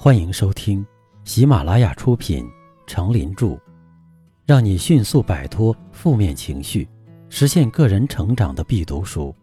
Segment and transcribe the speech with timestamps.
[0.00, 0.86] 欢迎收听
[1.24, 2.44] 喜马拉雅出品
[2.86, 3.46] 《成林著》，
[4.46, 6.88] 让你迅速摆脱负面情绪，
[7.28, 9.34] 实现个人成长的必读书。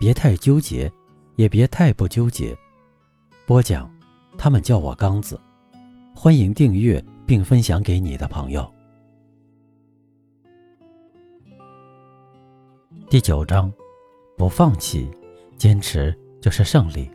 [0.00, 0.90] 别太纠结，
[1.34, 2.56] 也别太不纠结。
[3.44, 3.94] 播讲，
[4.38, 5.38] 他们叫我刚子。
[6.14, 8.66] 欢迎订阅并分享给你的朋友。
[13.10, 13.70] 第九章，
[14.38, 15.06] 不放弃，
[15.58, 17.10] 坚持就是胜利。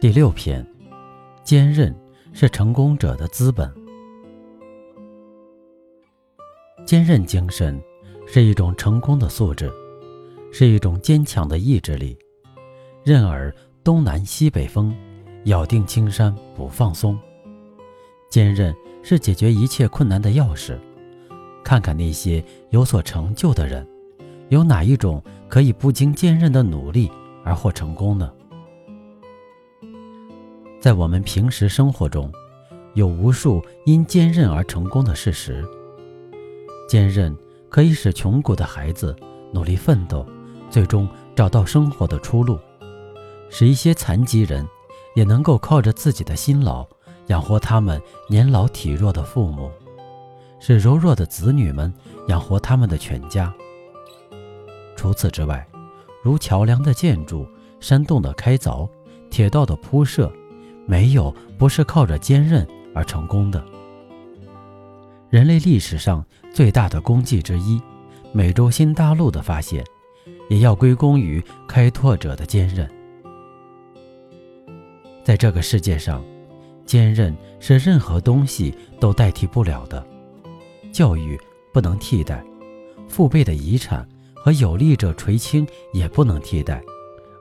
[0.00, 0.64] 第六篇，
[1.42, 1.92] 坚韧
[2.32, 3.68] 是成功者的资本。
[6.86, 7.82] 坚韧精神
[8.24, 9.68] 是一种成功的素质，
[10.52, 12.16] 是一种坚强的意志力。
[13.02, 13.52] 任尔
[13.82, 14.94] 东南西北风，
[15.46, 17.18] 咬定青山不放松。
[18.30, 20.78] 坚韧是解决一切困难的钥匙。
[21.64, 23.84] 看看那些有所成就的人，
[24.48, 27.10] 有哪一种可以不经坚韧的努力
[27.42, 28.32] 而获成功呢？
[30.80, 32.32] 在我们平时生活中，
[32.94, 35.64] 有无数因坚韧而成功的事实。
[36.88, 37.36] 坚韧
[37.68, 39.14] 可以使穷苦的孩子
[39.52, 40.24] 努力奋斗，
[40.70, 42.56] 最终找到生活的出路；
[43.50, 44.64] 使一些残疾人
[45.16, 46.86] 也能够靠着自己的辛劳
[47.26, 49.68] 养活他们年老体弱的父母；
[50.60, 51.92] 使柔弱的子女们
[52.28, 53.52] 养活他们的全家。
[54.94, 55.66] 除此之外，
[56.22, 57.44] 如桥梁的建筑、
[57.80, 58.88] 山洞的开凿、
[59.28, 60.32] 铁道的铺设。
[60.88, 63.62] 没有不是靠着坚韧而成功的。
[65.28, 67.78] 人类历史上最大的功绩之一，
[68.32, 69.84] 美洲新大陆的发现，
[70.48, 72.88] 也要归功于开拓者的坚韧。
[75.22, 76.24] 在这个世界上，
[76.86, 80.02] 坚韧是任何东西都代替不了的。
[80.90, 81.38] 教育
[81.70, 82.42] 不能替代，
[83.06, 86.82] 父辈的遗产和有力者垂青也不能替代，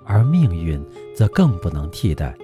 [0.03, 2.35] 而命运则更不能替代。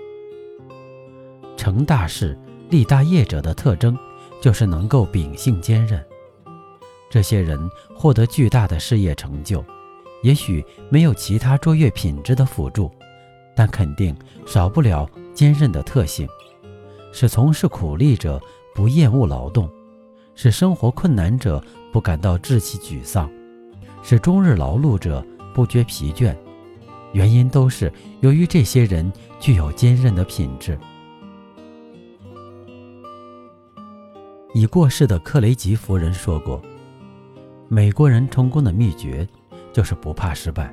[1.55, 2.37] 成大事、
[2.69, 3.97] 立大业者的特征，
[4.41, 6.03] 就是能够秉性坚韧。
[7.09, 7.59] 这些人
[7.95, 9.63] 获得巨大的事业成就，
[10.23, 12.89] 也许没有其他卓越品质的辅助，
[13.55, 14.15] 但肯定
[14.45, 16.27] 少不了坚韧的特性。
[17.11, 18.41] 使从事苦力者
[18.73, 19.69] 不厌恶劳动，
[20.33, 23.29] 使生活困难者不感到志气沮丧，
[24.01, 26.35] 使终日劳碌者不觉疲倦。
[27.11, 30.75] 原因都是由于这些人具有坚韧的品质。
[34.53, 36.61] 已过世的克雷吉夫人说过
[37.67, 39.27] ：“美国人成功的秘诀
[39.73, 40.71] 就是不怕失败。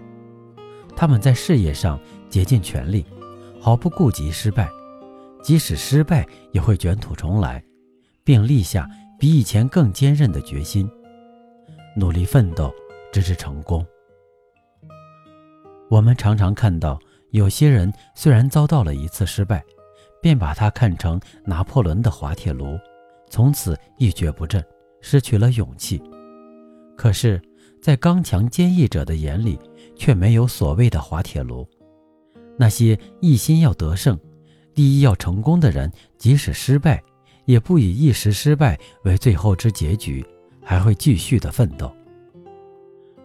[0.95, 1.99] 他们在事业上
[2.29, 3.07] 竭尽全力，
[3.59, 4.69] 毫不顾及失败，
[5.43, 7.65] 即使失败也会卷土重来，
[8.23, 8.87] 并立下
[9.19, 10.91] 比以前更坚韧的决心，
[11.97, 12.71] 努力奋斗，
[13.11, 13.85] 直至成功。”
[15.89, 19.65] 我们常常看到，有些人虽然遭到了一次失败，
[20.21, 22.79] 便把它看成拿破仑的滑铁卢。
[23.31, 24.63] 从此一蹶不振，
[25.01, 26.03] 失去了勇气。
[26.97, 27.41] 可是，
[27.81, 29.59] 在刚强坚毅者的眼里，
[29.97, 31.67] 却没有所谓的滑铁卢。
[32.59, 34.19] 那些一心要得胜、
[34.75, 37.03] 第一要成功的人，即使失败，
[37.47, 40.27] 也不以一时失败为最后之结局，
[40.63, 41.91] 还会继续的奋斗。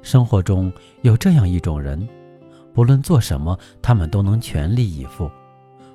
[0.02, 0.72] 生活中
[1.02, 2.08] 有这样一种人，
[2.74, 5.30] 不论做什么，他们都能全力以赴，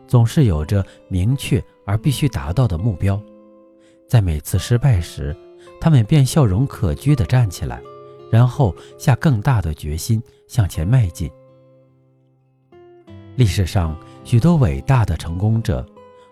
[0.06, 3.22] 总是有着明确而必须达到的目标。
[4.10, 5.36] 在每次失败时，
[5.80, 7.80] 他们便笑容可掬地站起来，
[8.28, 11.30] 然后下更大的决心向前迈进。
[13.36, 15.86] 历史上许多伟大的成功者，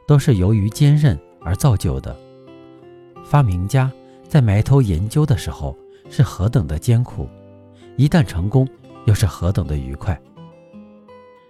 [0.09, 2.17] 都是由于坚韧而造就的。
[3.25, 3.89] 发明家
[4.27, 5.79] 在埋头研究的时候
[6.11, 7.29] 是何等的艰苦，
[7.97, 8.69] 一旦成功
[9.07, 10.21] 又是何等的愉快。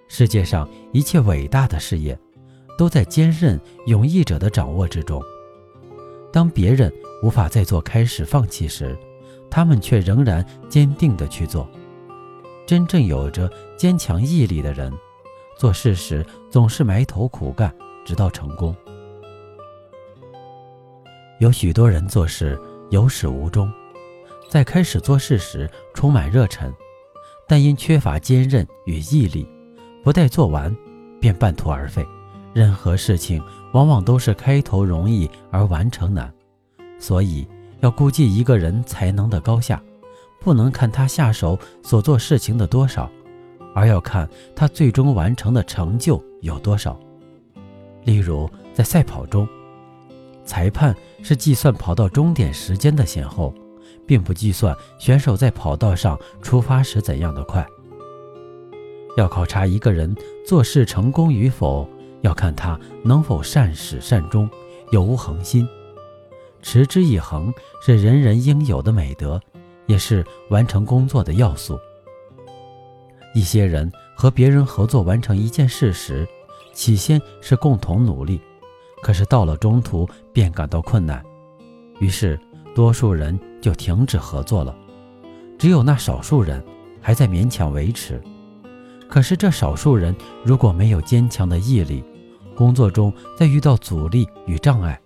[0.08, 2.18] 世界上一切伟大的事业，
[2.76, 5.22] 都在坚韧勇毅者的掌握之中。
[6.32, 8.96] 当别人无法再做开始放弃时，
[9.50, 11.68] 他们却仍然坚定地去做。
[12.66, 14.92] 真正有着坚强毅力的人，
[15.56, 17.74] 做事时总是埋头苦干，
[18.04, 18.76] 直到成功。
[21.40, 22.60] 有许多人做事
[22.90, 23.72] 有始无终，
[24.48, 26.70] 在开始做事时充满热忱，
[27.46, 29.48] 但因缺乏坚韧与毅力，
[30.04, 30.76] 不待做完，
[31.20, 32.04] 便半途而废。
[32.54, 33.42] 任何事情。
[33.74, 36.32] 往往都是开头容易而完成难，
[36.98, 37.46] 所以
[37.80, 39.82] 要估计一个人才能的高下，
[40.40, 43.10] 不能看他下手所做事情的多少，
[43.74, 46.98] 而要看他最终完成的成就有多少。
[48.04, 49.46] 例如，在赛跑中，
[50.46, 53.52] 裁判是计算跑到终点时间的先后，
[54.06, 57.66] 并不计算选手在跑道上出发时怎样的快。
[59.18, 60.16] 要考察一个人
[60.46, 61.86] 做事成功与否，
[62.22, 64.48] 要看他能否善始善终，
[64.90, 65.68] 有无恒心。
[66.60, 69.40] 持之以恒是人人应有的美德，
[69.86, 71.78] 也是完成工作的要素。
[73.34, 76.26] 一些人和别人合作完成一件事时，
[76.72, 78.40] 起先是共同努力，
[79.02, 81.24] 可是到了中途便感到困难，
[82.00, 82.38] 于是
[82.74, 84.76] 多数人就停止合作了，
[85.56, 86.62] 只有那少数人
[87.00, 88.20] 还在勉强维持。
[89.08, 92.02] 可是这少数人如果没有坚强的毅力，
[92.58, 95.00] 工作中再遇到阻力与障碍，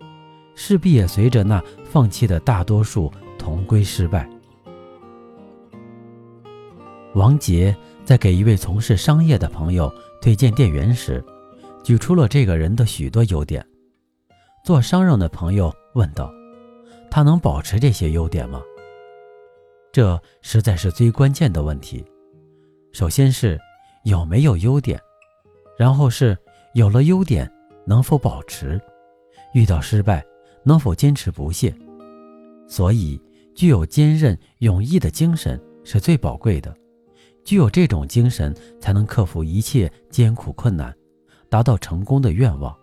[0.54, 4.26] 势必也随着那放弃的大多数同归失败。
[7.14, 7.76] 王杰
[8.06, 11.22] 在给一位从事商业的朋友推荐店员时，
[11.84, 13.62] 举出了这个人的许多优点。
[14.64, 16.32] 做商人的朋友问道
[17.12, 18.62] ：“他能保持这些优点吗？”
[19.92, 22.02] 这实在是最关键的问题。
[22.92, 23.60] 首先是
[24.04, 24.98] 有没有优点，
[25.78, 26.34] 然后是
[26.74, 27.50] 有了优点
[27.86, 28.80] 能否保持，
[29.52, 30.24] 遇到失败
[30.64, 31.74] 能否坚持不懈。
[32.66, 33.20] 所以，
[33.54, 36.74] 具有坚韧勇毅的精神是最宝贵的。
[37.44, 40.94] 具有这种精神，才能克服一切艰苦困难，
[41.50, 42.74] 达到成功的愿望。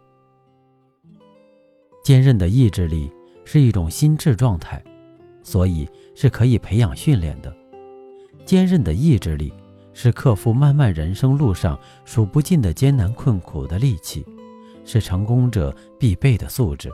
[2.04, 3.12] 坚韧的意志力
[3.46, 4.84] 是一种心智状态，
[5.42, 7.56] 所以是可以培养训练的。
[8.46, 9.54] 坚韧的意志力
[10.02, 14.26] 是克服漫漫人生路上数不尽的艰难困苦的利器，
[14.86, 16.90] 是成功者必备的素质。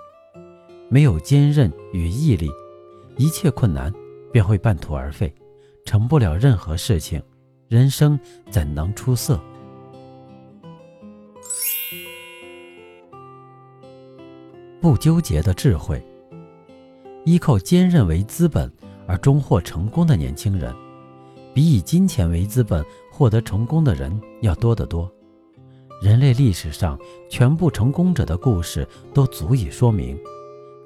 [0.89, 2.49] 没有坚韧与毅力，
[3.15, 3.93] 一切困难
[4.33, 5.31] 便会半途而废，
[5.85, 7.21] 成不了任何事情。
[7.67, 8.19] 人生
[8.49, 9.39] 怎能出色？
[14.81, 16.03] 不纠结的智慧，
[17.23, 18.67] 依靠坚韧为资本
[19.05, 20.75] 而终获成功的年轻人，
[21.55, 25.09] 比以金钱为资本获得成功的人要多得多。
[26.01, 26.99] 人类历史上
[27.29, 30.19] 全部成功者的故事都足以说明，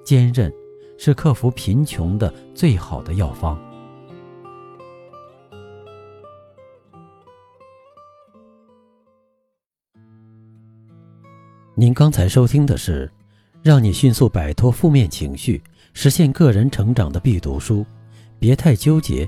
[0.06, 0.54] 坚韧
[0.96, 3.60] 是克服贫穷的最好的药方。
[11.74, 13.12] 您刚才收听的是，
[13.64, 15.64] 让你迅速摆脱负面情绪，
[15.94, 17.84] 实现个人成长的必读书。
[18.38, 19.28] 别太纠结，